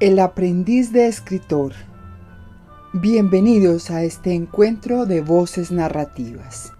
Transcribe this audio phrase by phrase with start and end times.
[0.00, 1.72] El aprendiz de escritor.
[2.92, 6.72] Bienvenidos a este encuentro de voces narrativas.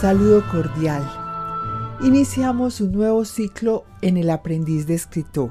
[0.00, 1.06] Saludo cordial.
[2.02, 5.50] Iniciamos un nuevo ciclo en El aprendiz de escritor.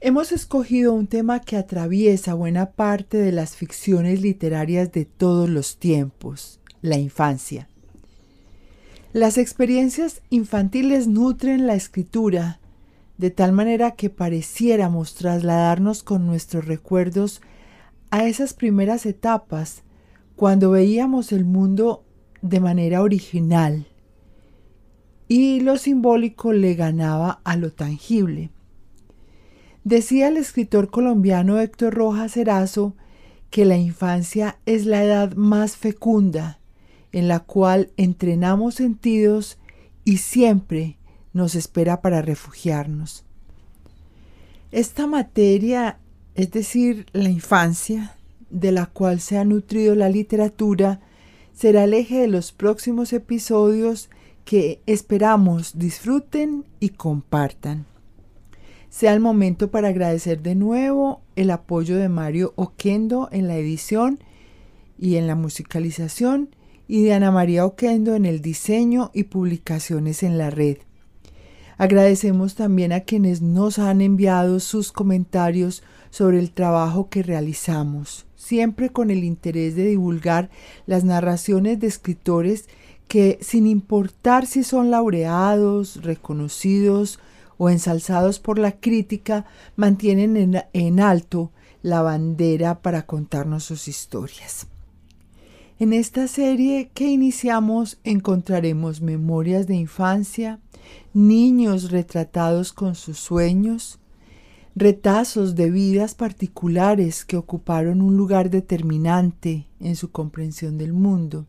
[0.00, 5.76] Hemos escogido un tema que atraviesa buena parte de las ficciones literarias de todos los
[5.76, 7.68] tiempos, la infancia.
[9.12, 12.58] Las experiencias infantiles nutren la escritura
[13.18, 17.40] de tal manera que pareciéramos trasladarnos con nuestros recuerdos
[18.10, 19.82] a esas primeras etapas
[20.36, 22.04] cuando veíamos el mundo
[22.42, 23.86] de manera original
[25.28, 28.50] y lo simbólico le ganaba a lo tangible.
[29.84, 32.94] Decía el escritor colombiano Héctor Rojas Erazo
[33.50, 36.60] que la infancia es la edad más fecunda
[37.12, 39.58] en la cual entrenamos sentidos
[40.04, 40.98] y siempre
[41.36, 43.24] nos espera para refugiarnos.
[44.72, 45.98] Esta materia,
[46.34, 48.16] es decir, la infancia,
[48.50, 51.00] de la cual se ha nutrido la literatura,
[51.52, 54.08] será el eje de los próximos episodios
[54.44, 57.84] que esperamos disfruten y compartan.
[58.88, 64.20] Sea el momento para agradecer de nuevo el apoyo de Mario Oquendo en la edición
[64.98, 66.48] y en la musicalización
[66.88, 70.78] y de Ana María Oquendo en el diseño y publicaciones en la red.
[71.78, 78.90] Agradecemos también a quienes nos han enviado sus comentarios sobre el trabajo que realizamos, siempre
[78.90, 80.48] con el interés de divulgar
[80.86, 82.68] las narraciones de escritores
[83.08, 87.20] que, sin importar si son laureados, reconocidos
[87.58, 89.44] o ensalzados por la crítica,
[89.76, 91.52] mantienen en, en alto
[91.82, 94.66] la bandera para contarnos sus historias.
[95.78, 100.58] En esta serie que iniciamos encontraremos memorias de infancia,
[101.14, 103.98] niños retratados con sus sueños,
[104.74, 111.46] retazos de vidas particulares que ocuparon un lugar determinante en su comprensión del mundo,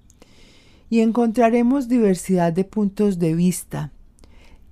[0.89, 3.91] y encontraremos diversidad de puntos de vista,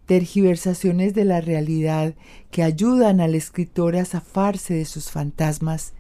[0.06, 2.14] tergiversaciones de la realidad
[2.52, 5.94] que ayudan al escritor a zafarse de sus fantasmas,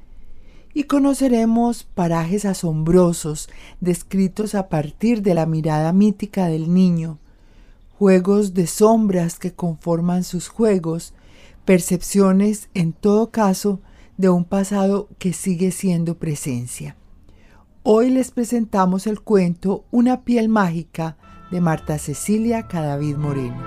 [0.73, 7.17] y conoceremos parajes asombrosos descritos a partir de la mirada mítica del niño,
[7.97, 11.13] juegos de sombras que conforman sus juegos,
[11.63, 13.79] percepciones en todo caso
[14.17, 16.97] de un pasado que sigue siendo presencia.
[17.83, 21.17] Hoy les presentamos el cuento Una piel mágica
[21.51, 23.63] de Marta Cecilia Cadavid Moreno.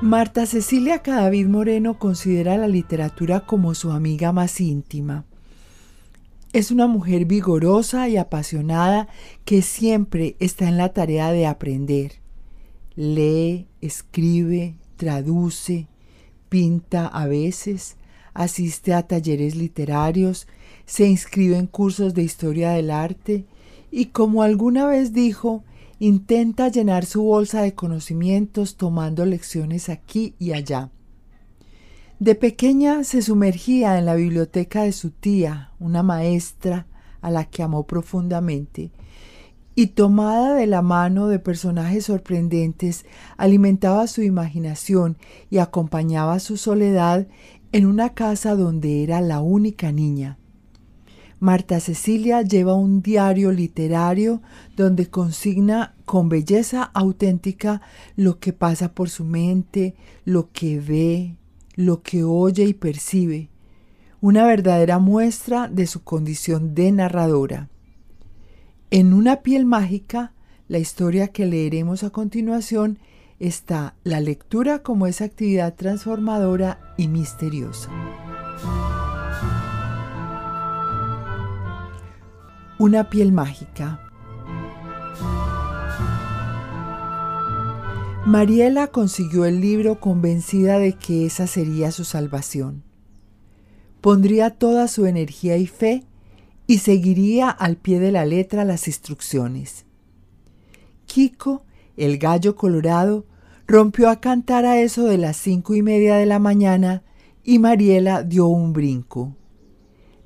[0.00, 5.24] Marta Cecilia Cadavid Moreno considera la literatura como su amiga más íntima.
[6.52, 9.08] Es una mujer vigorosa y apasionada
[9.44, 12.12] que siempre está en la tarea de aprender.
[12.96, 15.88] Lee, escribe, traduce,
[16.48, 17.96] pinta a veces,
[18.32, 20.48] asiste a talleres literarios,
[20.86, 23.44] se inscribe en cursos de historia del arte
[23.90, 25.64] y como alguna vez dijo,
[25.98, 30.90] intenta llenar su bolsa de conocimientos tomando lecciones aquí y allá.
[32.18, 36.86] De pequeña se sumergía en la biblioteca de su tía, una maestra
[37.20, 38.90] a la que amó profundamente,
[39.76, 43.06] y tomada de la mano de personajes sorprendentes,
[43.36, 45.16] alimentaba su imaginación
[45.48, 47.28] y acompañaba su soledad
[47.70, 50.38] en una casa donde era la única niña.
[51.38, 54.42] Marta Cecilia lleva un diario literario
[54.76, 57.80] donde consigna con belleza auténtica
[58.16, 61.37] lo que pasa por su mente, lo que ve,
[61.78, 63.50] lo que oye y percibe,
[64.20, 67.68] una verdadera muestra de su condición de narradora.
[68.90, 70.32] En una piel mágica,
[70.66, 72.98] la historia que leeremos a continuación
[73.38, 77.90] está la lectura como esa actividad transformadora y misteriosa.
[82.80, 84.07] Una piel mágica.
[88.28, 92.82] Mariela consiguió el libro convencida de que esa sería su salvación.
[94.02, 96.04] Pondría toda su energía y fe
[96.66, 99.86] y seguiría al pie de la letra las instrucciones.
[101.06, 101.62] Kiko,
[101.96, 103.24] el gallo colorado,
[103.66, 107.04] rompió a cantar a eso de las cinco y media de la mañana
[107.42, 109.36] y Mariela dio un brinco.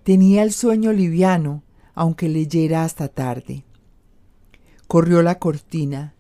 [0.03, 1.63] Tenía el sueño liviano,
[1.95, 3.65] aunque leyera hasta tarde.
[4.89, 6.17] Corrió la cortina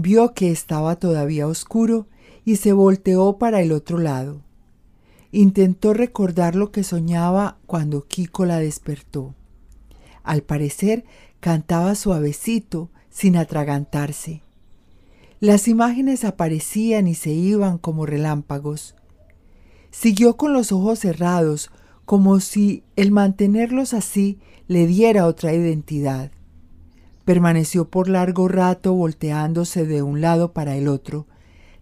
[0.00, 2.06] vio que estaba todavía oscuro
[2.44, 4.42] y se volteó para el otro lado.
[5.32, 9.34] Intentó recordar lo que soñaba cuando Kiko la despertó.
[10.22, 11.04] Al parecer
[11.40, 14.42] cantaba suavecito, sin atragantarse.
[15.40, 18.94] Las imágenes aparecían y se iban como relámpagos.
[19.90, 21.70] Siguió con los ojos cerrados,
[22.04, 26.30] como si el mantenerlos así le diera otra identidad.
[27.28, 31.26] Permaneció por largo rato volteándose de un lado para el otro,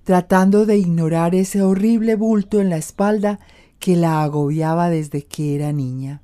[0.03, 3.39] tratando de ignorar ese horrible bulto en la espalda
[3.79, 6.21] que la agobiaba desde que era niña.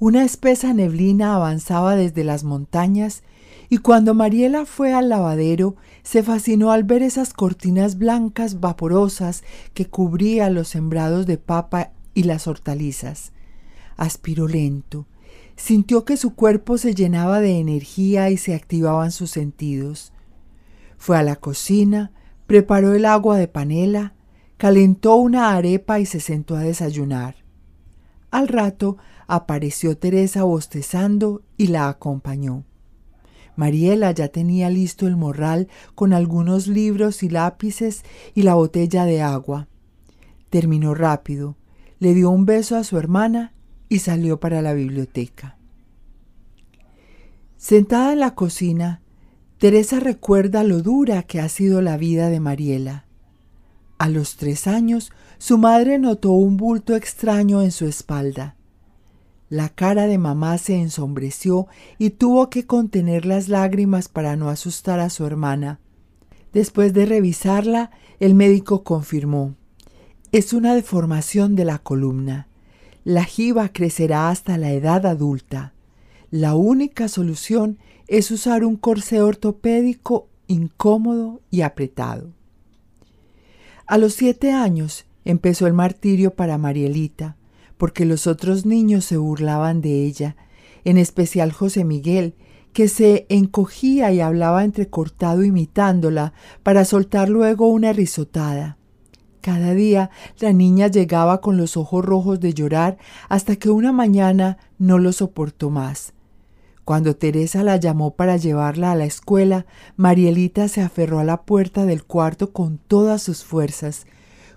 [0.00, 3.22] Una espesa neblina avanzaba desde las montañas
[3.68, 9.86] y cuando Mariela fue al lavadero se fascinó al ver esas cortinas blancas vaporosas que
[9.86, 13.30] cubrían los sembrados de papa y las hortalizas.
[13.96, 15.06] Aspiró lento,
[15.56, 20.12] sintió que su cuerpo se llenaba de energía y se activaban sus sentidos.
[20.98, 22.12] Fue a la cocina,
[22.46, 24.14] preparó el agua de panela,
[24.56, 27.36] calentó una arepa y se sentó a desayunar.
[28.30, 28.96] Al rato
[29.26, 32.64] apareció Teresa bostezando y la acompañó.
[33.56, 38.02] Mariela ya tenía listo el morral con algunos libros y lápices
[38.34, 39.68] y la botella de agua.
[40.50, 41.56] Terminó rápido,
[42.00, 43.53] le dio un beso a su hermana
[43.88, 45.56] y salió para la biblioteca.
[47.56, 49.00] Sentada en la cocina,
[49.58, 53.06] Teresa recuerda lo dura que ha sido la vida de Mariela.
[53.98, 58.56] A los tres años, su madre notó un bulto extraño en su espalda.
[59.48, 65.00] La cara de mamá se ensombreció y tuvo que contener las lágrimas para no asustar
[65.00, 65.80] a su hermana.
[66.52, 67.90] Después de revisarla,
[68.20, 69.54] el médico confirmó.
[70.32, 72.48] Es una deformación de la columna.
[73.04, 75.74] La jiba crecerá hasta la edad adulta.
[76.30, 77.78] La única solución
[78.08, 82.30] es usar un corsé ortopédico incómodo y apretado.
[83.86, 87.36] A los siete años empezó el martirio para Marielita,
[87.76, 90.36] porque los otros niños se burlaban de ella,
[90.84, 92.34] en especial José Miguel,
[92.72, 98.78] que se encogía y hablaba entrecortado imitándola para soltar luego una risotada.
[99.44, 100.08] Cada día
[100.40, 102.96] la niña llegaba con los ojos rojos de llorar
[103.28, 106.14] hasta que una mañana no lo soportó más.
[106.86, 109.66] Cuando Teresa la llamó para llevarla a la escuela,
[109.98, 114.06] Marielita se aferró a la puerta del cuarto con todas sus fuerzas,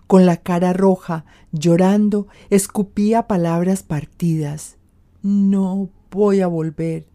[0.07, 4.77] con la cara roja, llorando, escupía palabras partidas.
[5.21, 7.09] No voy a volver.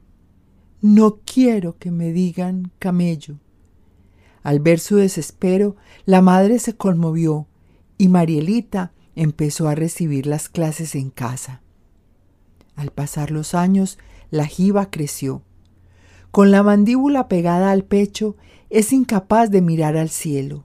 [0.83, 3.39] No quiero que me digan camello.
[4.43, 7.47] Al ver su desespero, la madre se conmovió
[8.03, 11.63] y Marielita empezó a recibir las clases en casa.
[12.75, 13.97] Al pasar los años,
[14.33, 15.43] la jiba creció.
[16.33, 18.35] Con la mandíbula pegada al pecho,
[18.71, 20.65] es incapaz de mirar al cielo.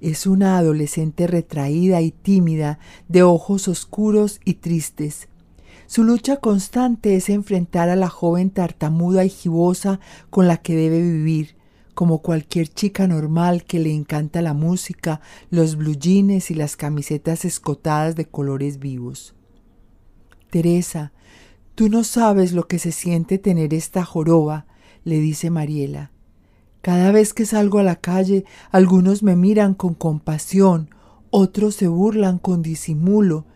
[0.00, 5.28] Es una adolescente retraída y tímida, de ojos oscuros y tristes.
[5.86, 11.02] Su lucha constante es enfrentar a la joven tartamuda y gibosa con la que debe
[11.02, 11.54] vivir,
[11.94, 18.16] como cualquier chica normal que le encanta la música, los blue y las camisetas escotadas
[18.16, 19.34] de colores vivos.
[20.50, 21.12] Teresa,
[21.74, 24.66] tú no sabes lo que se siente tener esta joroba,
[25.04, 26.10] le dice Mariela.
[26.80, 30.90] Cada vez que salgo a la calle, algunos me miran con compasión,
[31.30, 33.46] otros se burlan con disimulo.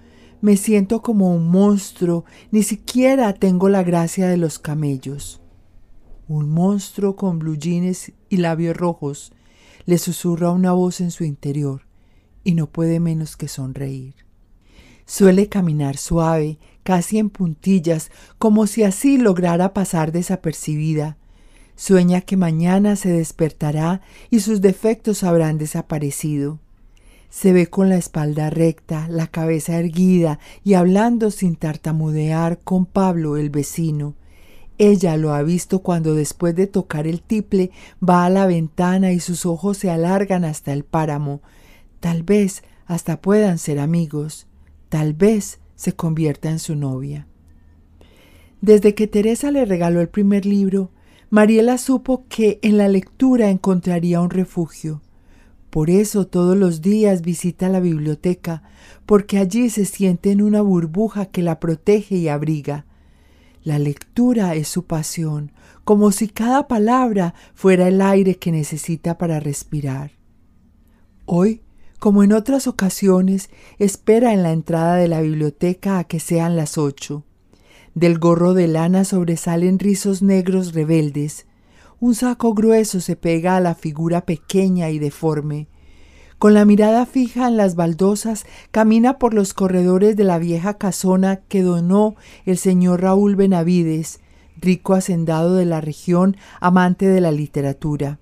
[0.41, 5.41] Me siento como un monstruo, ni siquiera tengo la gracia de los camellos.
[6.29, 7.59] Un monstruo con blue
[8.29, 9.33] y labios rojos
[9.85, 11.83] le susurra una voz en su interior
[12.43, 14.15] y no puede menos que sonreír.
[15.05, 21.17] Suele caminar suave, casi en puntillas, como si así lograra pasar desapercibida,
[21.79, 24.01] Sueña que mañana se despertará
[24.31, 26.59] y sus defectos habrán desaparecido.
[27.29, 33.37] Se ve con la espalda recta, la cabeza erguida y hablando sin tartamudear con Pablo
[33.37, 34.15] el vecino.
[34.79, 37.71] Ella lo ha visto cuando después de tocar el tiple
[38.07, 41.41] va a la ventana y sus ojos se alargan hasta el páramo.
[42.01, 44.47] Tal vez hasta puedan ser amigos.
[44.89, 47.27] Tal vez se convierta en su novia.
[48.61, 50.91] Desde que Teresa le regaló el primer libro,
[51.31, 55.03] Mariela supo que en la lectura encontraría un refugio.
[55.71, 58.63] Por eso todos los días visita la biblioteca,
[59.05, 62.86] porque allí se siente en una burbuja que la protege y abriga.
[63.67, 65.51] La lectura es su pasión,
[65.83, 70.13] como si cada palabra fuera el aire que necesita para respirar.
[71.25, 71.63] Hoy,
[71.99, 76.79] como en otras ocasiones, espera en la entrada de la biblioteca a que sean las
[76.79, 77.25] ocho.
[77.93, 81.47] Del gorro de lana sobresalen rizos negros rebeldes.
[81.99, 85.67] Un saco grueso se pega a la figura pequeña y deforme.
[86.39, 91.37] Con la mirada fija en las baldosas, camina por los corredores de la vieja casona
[91.37, 92.15] que donó
[92.45, 94.21] el señor Raúl Benavides,
[94.61, 98.19] rico hacendado de la región, amante de la literatura.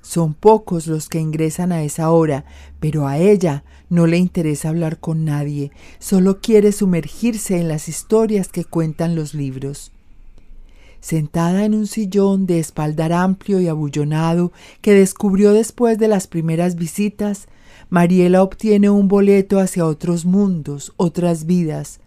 [0.00, 2.46] Son pocos los que ingresan a esa hora,
[2.80, 8.48] pero a ella no le interesa hablar con nadie, solo quiere sumergirse en las historias
[8.48, 9.92] que cuentan los libros.
[11.00, 14.52] Sentada en un sillón de espaldar amplio y abullonado
[14.82, 17.48] que descubrió después de las primeras visitas,
[17.88, 22.00] Mariela obtiene un boleto hacia otros mundos, otras vidas.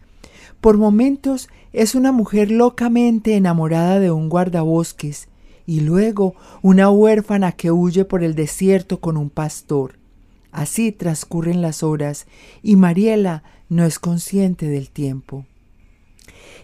[0.62, 5.28] Por momentos es una mujer locamente enamorada de un guardabosques
[5.66, 9.98] y luego una huérfana que huye por el desierto con un pastor.
[10.52, 12.28] Así transcurren las horas
[12.62, 15.46] y Mariela no es consciente del tiempo.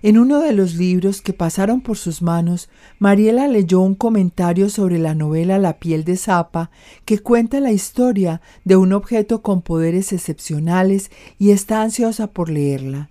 [0.01, 2.69] En uno de los libros que pasaron por sus manos,
[2.99, 6.71] Mariela leyó un comentario sobre la novela La piel de Zapa,
[7.05, 13.09] que cuenta la historia de un objeto con poderes excepcionales y está ansiosa por leerla.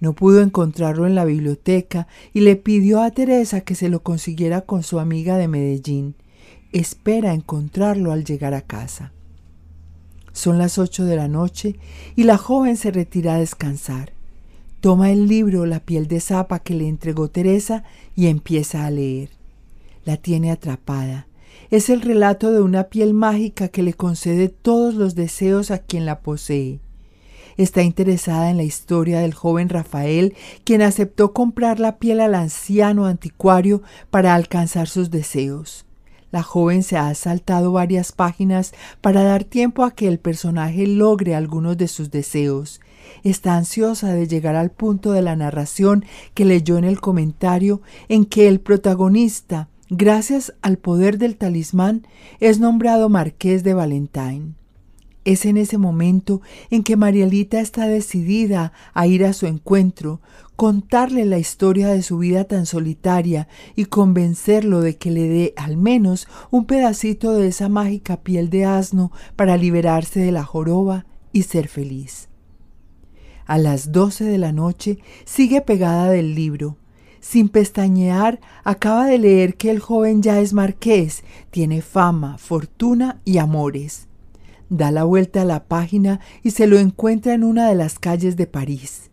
[0.00, 4.62] No pudo encontrarlo en la biblioteca y le pidió a Teresa que se lo consiguiera
[4.62, 6.16] con su amiga de Medellín.
[6.72, 9.12] Espera encontrarlo al llegar a casa.
[10.32, 11.76] Son las ocho de la noche
[12.16, 14.13] y la joven se retira a descansar.
[14.84, 19.30] Toma el libro La piel de zapa que le entregó Teresa y empieza a leer.
[20.04, 21.26] La tiene atrapada.
[21.70, 26.04] Es el relato de una piel mágica que le concede todos los deseos a quien
[26.04, 26.80] la posee
[27.56, 33.06] está interesada en la historia del joven Rafael, quien aceptó comprar la piel al anciano
[33.06, 35.86] anticuario para alcanzar sus deseos.
[36.30, 41.36] La joven se ha saltado varias páginas para dar tiempo a que el personaje logre
[41.36, 42.80] algunos de sus deseos.
[43.24, 46.04] Está ansiosa de llegar al punto de la narración
[46.34, 52.06] que leyó en el comentario en que el protagonista, gracias al poder del talismán,
[52.38, 54.52] es nombrado Marqués de Valentine.
[55.24, 60.20] Es en ese momento en que Marielita está decidida a ir a su encuentro,
[60.54, 65.78] contarle la historia de su vida tan solitaria y convencerlo de que le dé al
[65.78, 71.44] menos un pedacito de esa mágica piel de asno para liberarse de la joroba y
[71.44, 72.28] ser feliz.
[73.46, 76.76] A las doce de la noche sigue pegada del libro.
[77.20, 83.38] Sin pestañear, acaba de leer que el joven ya es marqués, tiene fama, fortuna y
[83.38, 84.08] amores
[84.68, 88.36] da la vuelta a la página y se lo encuentra en una de las calles
[88.36, 89.10] de París.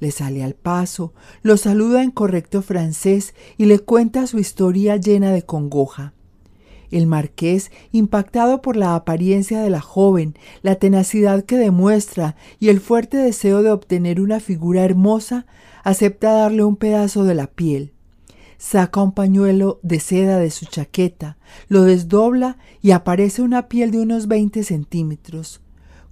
[0.00, 1.12] Le sale al paso,
[1.42, 6.12] lo saluda en correcto francés y le cuenta su historia llena de congoja.
[6.92, 12.78] El marqués, impactado por la apariencia de la joven, la tenacidad que demuestra y el
[12.78, 15.46] fuerte deseo de obtener una figura hermosa,
[15.82, 17.92] acepta darle un pedazo de la piel
[18.62, 23.98] saca un pañuelo de seda de su chaqueta, lo desdobla y aparece una piel de
[23.98, 25.60] unos 20 centímetros.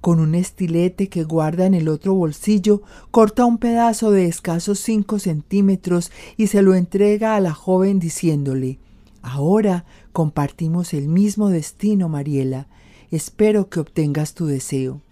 [0.00, 2.82] Con un estilete que guarda en el otro bolsillo,
[3.12, 8.80] corta un pedazo de escasos 5 centímetros y se lo entrega a la joven diciéndole
[9.22, 12.68] Ahora compartimos el mismo destino, Mariela.
[13.10, 15.02] Espero que obtengas tu deseo.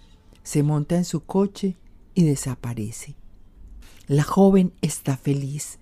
[0.43, 1.77] Se monta en su coche
[2.15, 3.17] y desaparece.
[4.07, 5.79] La joven está feliz.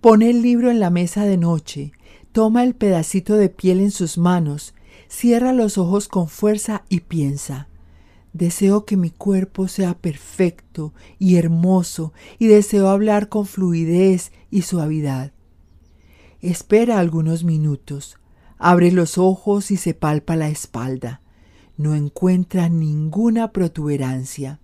[0.00, 1.92] Pone el libro en la mesa de noche,
[2.32, 4.74] toma el pedacito de piel en sus manos,
[5.08, 7.68] cierra los ojos con fuerza y piensa,
[8.32, 15.32] deseo que mi cuerpo sea perfecto y hermoso y deseo hablar con fluidez y suavidad.
[16.42, 18.18] Espera algunos minutos,
[18.58, 21.22] abre los ojos y se palpa la espalda.
[21.78, 24.60] No encuentra ninguna protuberancia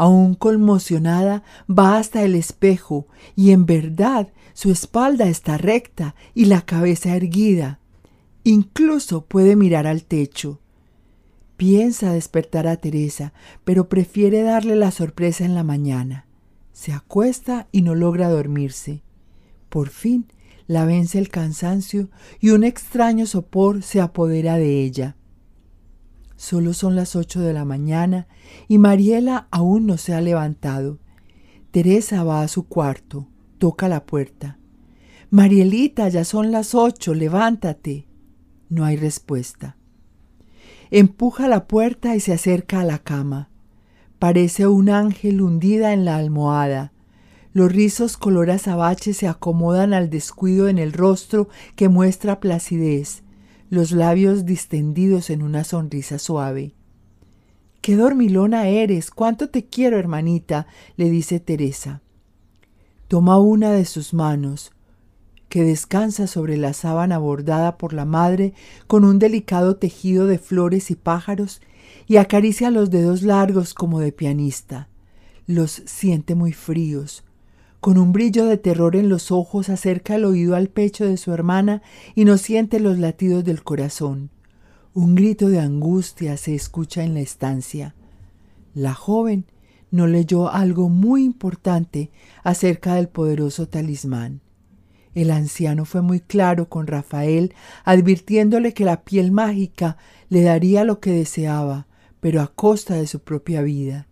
[0.00, 6.62] aún conmocionada, va hasta el espejo y en verdad su espalda está recta y la
[6.62, 7.80] cabeza erguida.
[8.42, 10.58] Incluso puede mirar al techo.
[11.58, 16.24] Piensa despertar a Teresa, pero prefiere darle la sorpresa en la mañana.
[16.72, 19.02] Se acuesta y no logra dormirse.
[19.68, 20.28] Por fin
[20.70, 25.16] la vence el cansancio y un extraño sopor se apodera de ella.
[26.36, 28.28] Solo son las ocho de la mañana
[28.68, 31.00] y Mariela aún no se ha levantado.
[31.72, 33.26] Teresa va a su cuarto,
[33.58, 34.60] toca la puerta.
[35.30, 38.06] Marielita, ya son las ocho, levántate.
[38.68, 39.76] No hay respuesta.
[40.92, 43.50] Empuja la puerta y se acerca a la cama.
[44.20, 46.92] Parece un ángel hundida en la almohada.
[47.52, 53.22] Los rizos color azabache se acomodan al descuido en el rostro que muestra placidez
[53.70, 56.74] los labios distendidos en una sonrisa suave.
[57.80, 60.66] Qué dormilona eres, cuánto te quiero, hermanita,
[60.96, 62.02] le dice Teresa.
[63.06, 64.72] Toma una de sus manos,
[65.48, 68.54] que descansa sobre la sábana bordada por la madre
[68.86, 71.62] con un delicado tejido de flores y pájaros,
[72.06, 74.88] y acaricia los dedos largos como de pianista.
[75.46, 77.24] Los siente muy fríos,
[77.80, 81.32] con un brillo de terror en los ojos acerca el oído al pecho de su
[81.32, 81.82] hermana
[82.14, 84.30] y no siente los latidos del corazón.
[84.92, 87.94] Un grito de angustia se escucha en la estancia.
[88.74, 89.46] La joven
[89.90, 92.10] no leyó algo muy importante
[92.42, 94.40] acerca del poderoso talismán.
[95.14, 99.96] El anciano fue muy claro con Rafael, advirtiéndole que la piel mágica
[100.28, 101.86] le daría lo que deseaba,
[102.20, 104.06] pero a costa de su propia vida.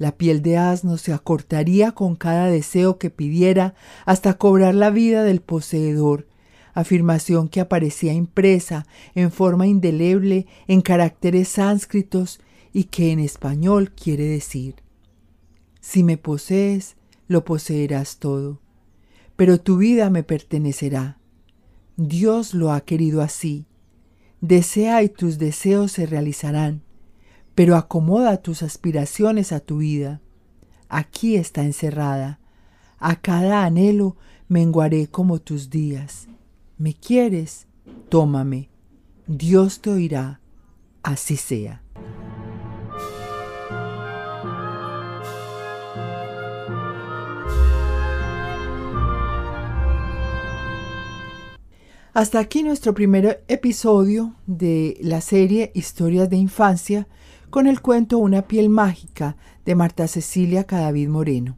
[0.00, 3.74] La piel de asno se acortaría con cada deseo que pidiera
[4.06, 6.26] hasta cobrar la vida del poseedor,
[6.72, 12.40] afirmación que aparecía impresa en forma indeleble en caracteres sánscritos
[12.72, 14.76] y que en español quiere decir,
[15.82, 16.96] si me posees,
[17.28, 18.58] lo poseerás todo,
[19.36, 21.18] pero tu vida me pertenecerá.
[21.98, 23.66] Dios lo ha querido así.
[24.40, 26.84] Desea y tus deseos se realizarán,
[27.54, 30.20] pero acomoda tus aspiraciones a tu vida.
[30.88, 32.38] Aquí está encerrada.
[32.98, 34.16] A cada anhelo
[34.48, 36.28] menguaré como tus días.
[36.78, 37.66] ¿Me quieres?
[38.08, 38.68] Tómame.
[39.26, 40.40] Dios te oirá.
[41.02, 41.82] Así sea.
[52.12, 57.06] Hasta aquí nuestro primer episodio de la serie Historias de Infancia
[57.50, 61.56] con el cuento Una piel mágica de Marta Cecilia Cadavid Moreno.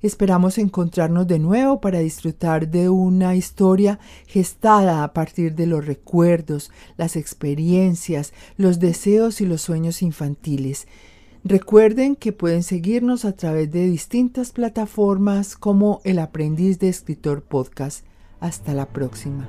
[0.00, 6.70] Esperamos encontrarnos de nuevo para disfrutar de una historia gestada a partir de los recuerdos,
[6.96, 10.86] las experiencias, los deseos y los sueños infantiles.
[11.44, 18.04] Recuerden que pueden seguirnos a través de distintas plataformas como El Aprendiz de Escritor Podcast.
[18.40, 19.48] Hasta la próxima.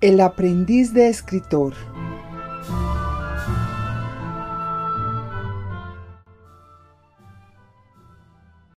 [0.00, 1.74] El aprendiz de escritor